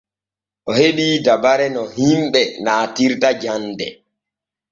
[0.69, 3.87] O heɓii dabare no himɓe naatirta jande.